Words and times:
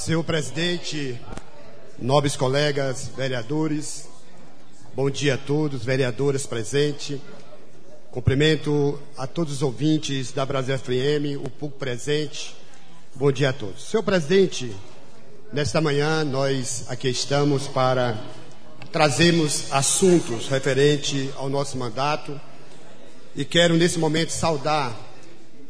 Senhor 0.00 0.24
presidente, 0.24 1.20
nobres 1.98 2.34
colegas, 2.34 3.10
vereadores, 3.14 4.08
bom 4.94 5.10
dia 5.10 5.34
a 5.34 5.36
todos, 5.36 5.84
vereadoras 5.84 6.46
presentes. 6.46 7.20
Cumprimento 8.10 8.98
a 9.14 9.26
todos 9.26 9.52
os 9.56 9.62
ouvintes 9.62 10.32
da 10.32 10.46
Brasil 10.46 10.78
FM, 10.78 11.36
o 11.44 11.50
público 11.50 11.78
presente. 11.78 12.56
Bom 13.14 13.30
dia 13.30 13.50
a 13.50 13.52
todos. 13.52 13.90
Senhor 13.90 14.02
presidente, 14.02 14.74
nesta 15.52 15.82
manhã 15.82 16.24
nós 16.24 16.86
aqui 16.88 17.10
estamos 17.10 17.68
para 17.68 18.18
trazermos 18.90 19.70
assuntos 19.70 20.48
referentes 20.48 21.28
ao 21.36 21.50
nosso 21.50 21.76
mandato 21.76 22.40
e 23.36 23.44
quero 23.44 23.74
nesse 23.74 23.98
momento 23.98 24.30
saudar 24.30 24.98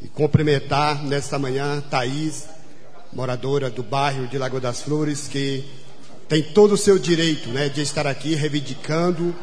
e 0.01 0.07
cumprimentar 0.07 1.03
nesta 1.03 1.37
manhã 1.37 1.81
Thaís, 1.91 2.60
moradora 3.13 3.69
do 3.71 3.83
bairro 3.83 4.27
de 4.27 4.39
Lagoa 4.39 4.61
das 4.61 4.83
Flores, 4.83 5.29
que 5.29 5.64
tem 6.29 6.43
todo 6.43 6.75
o 6.75 6.77
seu 6.77 6.99
direito 6.99 7.49
né, 7.49 7.68
de 7.68 7.81
estar 7.81 8.07
aqui 8.07 8.35
reivindicando, 8.35 9.35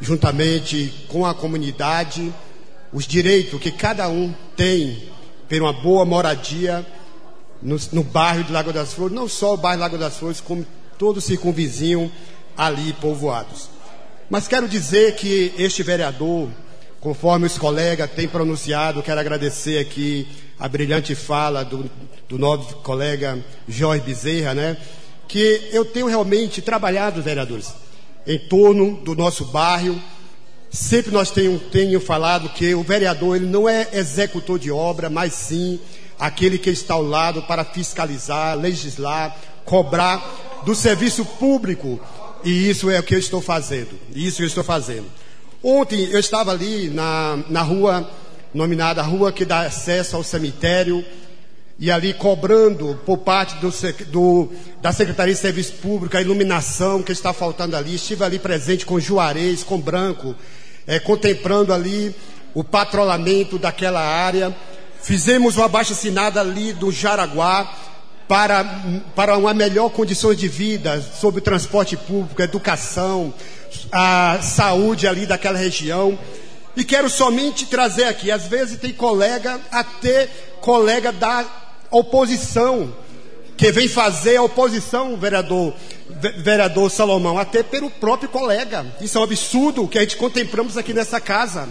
juntamente 0.00 1.06
com 1.08 1.26
a 1.26 1.34
comunidade, 1.34 2.32
os 2.92 3.06
direitos 3.06 3.60
que 3.60 3.72
cada 3.72 4.08
um 4.08 4.32
tem 4.56 5.08
ter 5.48 5.62
uma 5.62 5.72
boa 5.72 6.04
moradia 6.04 6.86
no, 7.60 7.76
no 7.92 8.04
bairro 8.04 8.44
de 8.44 8.52
Lagoa 8.52 8.72
das 8.72 8.92
Flores, 8.92 9.14
não 9.14 9.28
só 9.28 9.54
o 9.54 9.56
bairro 9.56 9.78
de 9.78 9.82
Lagoa 9.82 9.98
das 9.98 10.16
Flores, 10.16 10.40
como 10.40 10.64
todo 10.96 11.16
o 11.16 11.20
circunvizinho 11.22 12.12
ali 12.56 12.92
povoados. 12.94 13.70
Mas 14.28 14.46
quero 14.46 14.68
dizer 14.68 15.16
que 15.16 15.54
este 15.56 15.82
vereador, 15.82 16.48
conforme 17.00 17.46
os 17.46 17.56
colegas 17.56 18.10
têm 18.10 18.28
pronunciado, 18.28 19.02
quero 19.02 19.20
agradecer 19.20 19.78
aqui 19.78 20.26
a 20.58 20.68
brilhante 20.68 21.14
fala 21.14 21.64
do, 21.64 21.88
do 22.28 22.38
colega 22.82 23.38
Jorge 23.68 24.02
Bezerra, 24.04 24.54
né? 24.54 24.76
Que 25.28 25.68
eu 25.72 25.84
tenho 25.84 26.06
realmente 26.06 26.60
trabalhado, 26.60 27.22
vereadores, 27.22 27.72
em 28.26 28.38
torno 28.38 28.96
do 29.02 29.14
nosso 29.14 29.44
bairro. 29.44 30.00
Sempre 30.70 31.12
nós 31.12 31.30
tenho, 31.30 31.58
tenho 31.58 32.00
falado 32.00 32.48
que 32.50 32.74
o 32.74 32.82
vereador 32.82 33.36
ele 33.36 33.46
não 33.46 33.68
é 33.68 33.88
executor 33.92 34.58
de 34.58 34.70
obra, 34.70 35.08
mas 35.08 35.32
sim 35.32 35.78
aquele 36.18 36.58
que 36.58 36.70
está 36.70 36.94
ao 36.94 37.02
lado 37.02 37.42
para 37.42 37.64
fiscalizar, 37.64 38.58
legislar, 38.58 39.36
cobrar 39.64 40.62
do 40.64 40.74
serviço 40.74 41.24
público. 41.24 42.00
E 42.44 42.68
isso 42.68 42.90
é 42.90 42.98
o 42.98 43.02
que 43.02 43.14
eu 43.14 43.18
estou 43.18 43.40
fazendo. 43.40 43.98
Isso 44.14 44.42
eu 44.42 44.46
estou 44.46 44.64
fazendo. 44.64 45.06
Ontem 45.62 46.08
eu 46.10 46.20
estava 46.20 46.52
ali 46.52 46.88
na, 46.88 47.38
na 47.48 47.62
rua 47.62 48.08
nominada 48.54 49.02
Rua 49.02 49.32
que 49.32 49.44
dá 49.44 49.60
acesso 49.60 50.16
ao 50.16 50.22
cemitério, 50.22 51.04
e 51.78 51.92
ali 51.92 52.12
cobrando 52.12 52.98
por 53.06 53.18
parte 53.18 53.54
do, 53.56 53.70
do, 54.06 54.48
da 54.82 54.92
Secretaria 54.92 55.32
de 55.32 55.40
Serviço 55.40 55.74
Público 55.74 56.16
a 56.16 56.20
iluminação 56.20 57.02
que 57.02 57.12
está 57.12 57.32
faltando 57.32 57.76
ali. 57.76 57.94
Estive 57.94 58.24
ali 58.24 58.38
presente 58.38 58.84
com 58.84 58.98
Juarez, 58.98 59.62
com 59.62 59.78
Branco, 59.80 60.34
é, 60.86 60.98
contemplando 60.98 61.72
ali 61.72 62.12
o 62.52 62.64
patrulhamento 62.64 63.58
daquela 63.58 64.00
área. 64.00 64.54
Fizemos 65.00 65.56
uma 65.56 65.68
baixa 65.68 65.92
assinada 65.92 66.40
ali 66.40 66.72
do 66.72 66.90
Jaraguá 66.90 67.72
para, 68.26 68.64
para 69.14 69.36
uma 69.36 69.54
melhor 69.54 69.90
condições 69.90 70.36
de 70.36 70.48
vida 70.48 71.00
sobre 71.00 71.40
transporte 71.40 71.96
público, 71.96 72.42
educação, 72.42 73.32
a 73.90 74.38
saúde 74.42 75.06
ali 75.06 75.26
daquela 75.26 75.58
região. 75.58 76.18
E 76.76 76.84
quero 76.84 77.10
somente 77.10 77.66
trazer 77.66 78.04
aqui, 78.04 78.30
às 78.30 78.46
vezes 78.46 78.78
tem 78.78 78.92
colega, 78.92 79.60
até 79.70 80.28
colega 80.60 81.10
da 81.10 81.44
oposição, 81.90 82.94
que 83.56 83.72
vem 83.72 83.88
fazer 83.88 84.36
a 84.36 84.42
oposição, 84.42 85.16
vereador, 85.16 85.74
vereador 86.36 86.88
Salomão, 86.90 87.36
até 87.36 87.62
pelo 87.64 87.90
próprio 87.90 88.28
colega. 88.28 88.86
Isso 89.00 89.18
é 89.18 89.20
um 89.20 89.24
absurdo 89.24 89.88
que 89.88 89.98
a 89.98 90.02
gente 90.02 90.16
contemplamos 90.16 90.76
aqui 90.76 90.94
nessa 90.94 91.20
casa. 91.20 91.68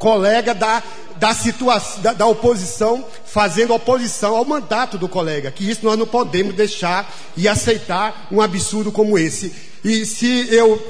Colega 0.00 0.54
da, 0.54 0.82
da 1.18 1.34
situação, 1.34 2.02
da, 2.02 2.12
da 2.14 2.26
oposição, 2.26 3.04
fazendo 3.24 3.74
oposição 3.74 4.34
ao 4.34 4.44
mandato 4.44 4.98
do 4.98 5.08
colega. 5.08 5.52
Que 5.52 5.70
isso 5.70 5.84
nós 5.84 5.98
não 5.98 6.06
podemos 6.06 6.54
deixar 6.54 7.14
e 7.36 7.46
aceitar 7.46 8.26
um 8.32 8.40
absurdo 8.40 8.90
como 8.90 9.16
esse. 9.16 9.54
E 9.84 10.04
se 10.04 10.48
eu 10.50 10.82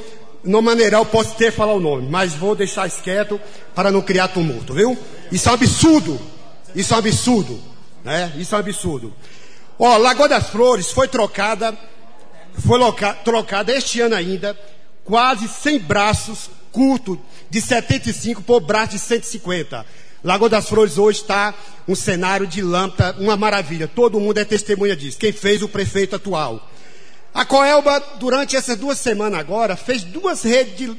no 0.42 0.62
maneiral 0.62 1.04
posso 1.04 1.34
ter 1.34 1.52
falar 1.52 1.74
o 1.74 1.80
nome, 1.80 2.08
mas 2.08 2.32
vou 2.32 2.54
deixar 2.54 2.86
isso 2.86 3.02
quieto 3.02 3.40
para 3.74 3.90
não 3.90 4.02
criar 4.02 4.28
tumulto, 4.28 4.74
viu? 4.74 4.96
Isso 5.30 5.48
é 5.48 5.52
um 5.52 5.54
absurdo. 5.54 6.20
Isso 6.74 6.92
é 6.92 6.96
um 6.96 7.00
absurdo. 7.00 7.60
Né? 8.04 8.32
Isso 8.36 8.54
é 8.54 8.58
um 8.58 8.60
absurdo. 8.60 9.12
Ó, 9.78 9.96
Lagoa 9.96 10.28
das 10.28 10.48
Flores 10.48 10.90
foi 10.90 11.08
trocada, 11.08 11.76
foi 12.54 12.78
loca, 12.78 13.14
trocada 13.14 13.72
este 13.72 14.00
ano 14.00 14.14
ainda, 14.14 14.58
quase 15.04 15.48
100 15.48 15.78
braços 15.80 16.50
curtos 16.70 17.18
de 17.48 17.60
75 17.60 18.42
por 18.42 18.60
braço 18.60 18.92
de 18.92 18.98
150. 18.98 19.84
Lagoa 20.22 20.48
das 20.48 20.68
Flores 20.68 20.98
hoje 20.98 21.20
está 21.20 21.54
um 21.88 21.94
cenário 21.94 22.46
de 22.46 22.60
lâmpada, 22.60 23.18
uma 23.20 23.36
maravilha. 23.36 23.88
Todo 23.88 24.20
mundo 24.20 24.38
é 24.38 24.44
testemunha 24.44 24.94
disso. 24.94 25.18
Quem 25.18 25.32
fez 25.32 25.62
o 25.62 25.68
prefeito 25.68 26.16
atual. 26.16 26.69
A 27.32 27.44
Coelba, 27.44 28.02
durante 28.18 28.56
essas 28.56 28.76
duas 28.76 28.98
semanas 28.98 29.38
agora, 29.38 29.76
fez 29.76 30.02
duas 30.02 30.42
redes, 30.42 30.96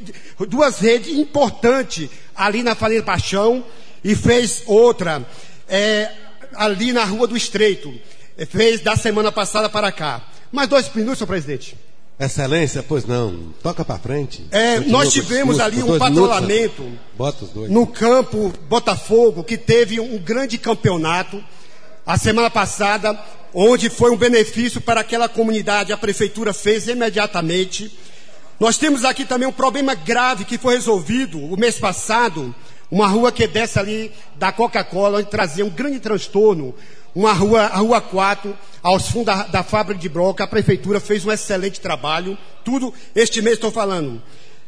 duas 0.47 0.79
redes 0.79 1.09
importantes 1.17 2.09
ali 2.35 2.63
na 2.63 2.73
Farinha 2.73 3.03
Paixão 3.03 3.65
e 4.03 4.15
fez 4.15 4.63
outra 4.65 5.25
é, 5.67 6.11
ali 6.55 6.93
na 6.93 7.03
Rua 7.03 7.27
do 7.27 7.35
Estreito. 7.35 7.93
É, 8.37 8.45
fez 8.45 8.79
da 8.81 8.95
semana 8.95 9.31
passada 9.31 9.69
para 9.69 9.91
cá. 9.91 10.21
Mais 10.51 10.69
dois 10.69 10.89
minutos, 10.93 11.19
senhor 11.19 11.27
presidente. 11.27 11.77
Excelência, 12.19 12.83
pois 12.83 13.05
não. 13.05 13.51
Toca 13.63 13.83
para 13.83 13.97
frente. 13.97 14.45
É, 14.51 14.79
nós 14.79 15.11
tivemos 15.11 15.59
ali 15.59 15.81
um 15.81 15.97
patrulhamento 15.97 16.83
no 17.67 17.87
campo 17.87 18.53
Botafogo, 18.69 19.43
que 19.43 19.57
teve 19.57 19.99
um 19.99 20.17
grande 20.19 20.57
campeonato 20.57 21.43
a 22.05 22.17
semana 22.17 22.49
passada, 22.49 23.17
onde 23.53 23.89
foi 23.89 24.11
um 24.11 24.17
benefício 24.17 24.81
para 24.81 25.01
aquela 25.01 25.27
comunidade. 25.29 25.93
A 25.93 25.97
prefeitura 25.97 26.53
fez 26.53 26.87
imediatamente. 26.87 27.97
Nós 28.59 28.77
temos 28.77 29.03
aqui 29.03 29.25
também 29.25 29.47
um 29.47 29.53
problema 29.53 29.95
grave 29.95 30.45
que 30.45 30.57
foi 30.57 30.75
resolvido 30.75 31.39
o 31.39 31.57
mês 31.57 31.77
passado 31.77 32.53
uma 32.91 33.07
rua 33.07 33.31
que 33.31 33.47
desce 33.47 33.79
ali 33.79 34.11
da 34.35 34.51
Coca-Cola, 34.51 35.19
onde 35.19 35.29
trazia 35.29 35.65
um 35.65 35.69
grande 35.69 35.99
transtorno. 35.99 36.75
Uma 37.15 37.31
rua, 37.31 37.61
a 37.61 37.77
Rua 37.77 38.01
4, 38.01 38.57
aos 38.83 39.07
fundos 39.07 39.33
da, 39.33 39.43
da 39.43 39.63
fábrica 39.63 39.99
de 39.99 40.09
broca, 40.09 40.43
a 40.43 40.47
prefeitura 40.47 40.99
fez 40.99 41.25
um 41.25 41.31
excelente 41.31 41.79
trabalho. 41.79 42.37
Tudo 42.63 42.93
este 43.15 43.41
mês 43.41 43.55
estou 43.55 43.71
falando. 43.71 44.21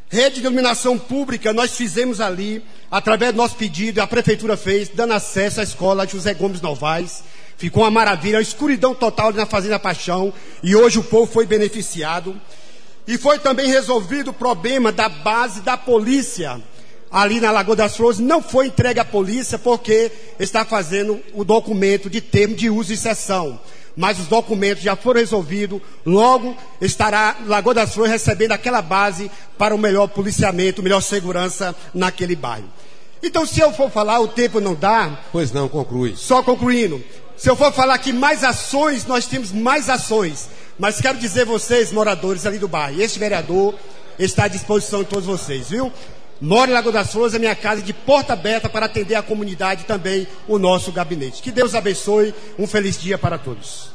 Rede 0.09 0.35
de 0.35 0.41
iluminação 0.41 0.97
pública, 0.97 1.51
nós 1.51 1.75
fizemos 1.75 2.21
ali, 2.21 2.63
através 2.89 3.33
do 3.33 3.37
nosso 3.37 3.55
pedido, 3.55 3.99
a 3.99 4.07
prefeitura 4.07 4.55
fez, 4.55 4.89
dando 4.89 5.13
acesso 5.13 5.59
à 5.59 5.63
escola 5.63 6.07
José 6.07 6.33
Gomes 6.33 6.61
Novaes. 6.61 7.23
Ficou 7.57 7.83
uma 7.83 7.91
maravilha, 7.91 8.37
uma 8.37 8.41
escuridão 8.41 8.93
total 8.93 9.31
na 9.31 9.45
Fazenda 9.45 9.79
Paixão, 9.79 10.33
e 10.61 10.75
hoje 10.75 10.99
o 10.99 11.03
povo 11.03 11.31
foi 11.31 11.45
beneficiado. 11.45 12.39
E 13.07 13.17
foi 13.17 13.39
também 13.39 13.67
resolvido 13.67 14.31
o 14.31 14.33
problema 14.33 14.91
da 14.91 15.09
base 15.09 15.61
da 15.61 15.77
polícia 15.77 16.61
ali 17.13 17.39
na 17.39 17.51
Lagoa 17.51 17.75
das 17.75 17.95
Flores, 17.95 18.17
não 18.17 18.41
foi 18.41 18.67
entregue 18.67 18.99
à 18.99 19.05
polícia 19.05 19.59
porque 19.59 20.11
está 20.39 20.65
fazendo 20.65 21.21
o 21.33 21.45
documento 21.45 22.09
de 22.09 22.19
termo 22.19 22.55
de 22.55 22.71
uso 22.71 22.91
e 22.91 22.97
sessão. 22.97 23.59
Mas 23.95 24.17
os 24.17 24.25
documentos 24.25 24.81
já 24.81 24.95
foram 24.95 25.19
resolvidos, 25.19 25.79
logo 26.03 26.57
estará 26.81 27.37
Lagoa 27.45 27.75
das 27.75 27.93
Flores 27.93 28.11
recebendo 28.11 28.53
aquela 28.53 28.81
base 28.81 29.29
para 29.59 29.75
o 29.75 29.77
melhor 29.77 30.07
policiamento, 30.07 30.81
melhor 30.81 31.01
segurança 31.01 31.75
naquele 31.93 32.35
bairro. 32.35 32.67
Então, 33.21 33.45
se 33.45 33.59
eu 33.61 33.71
for 33.71 33.91
falar, 33.91 34.19
o 34.19 34.27
tempo 34.27 34.59
não 34.59 34.73
dá. 34.73 35.19
Pois 35.31 35.51
não, 35.51 35.69
conclui. 35.69 36.15
Só 36.17 36.41
concluindo. 36.41 37.01
Se 37.43 37.49
eu 37.49 37.57
for 37.57 37.73
falar 37.73 37.97
que 37.97 38.13
mais 38.13 38.41
ações, 38.41 39.05
nós 39.05 39.27
temos 39.27 39.51
mais 39.51 39.89
ações. 39.89 40.47
Mas 40.79 41.01
quero 41.01 41.17
dizer 41.17 41.43
vocês, 41.43 41.91
moradores 41.91 42.45
ali 42.45 42.57
do 42.57 42.69
bairro, 42.69 43.01
este 43.01 43.19
vereador 43.19 43.75
está 44.17 44.45
à 44.45 44.47
disposição 44.47 45.03
de 45.03 45.09
todos 45.09 45.25
vocês, 45.25 45.69
viu? 45.69 45.91
Moro 46.39 46.71
em 46.71 46.73
Lagoa 46.73 46.93
das 46.93 47.11
Flores, 47.11 47.33
é 47.33 47.39
minha 47.39 47.53
casa 47.53 47.81
de 47.81 47.91
porta 47.91 48.31
aberta 48.31 48.69
para 48.69 48.85
atender 48.85 49.15
a 49.15 49.21
comunidade 49.21 49.81
e 49.81 49.85
também 49.85 50.25
o 50.47 50.57
nosso 50.57 50.89
gabinete. 50.93 51.41
Que 51.41 51.51
Deus 51.51 51.75
abençoe, 51.75 52.33
um 52.57 52.65
feliz 52.65 52.97
dia 52.97 53.17
para 53.17 53.37
todos. 53.37 53.93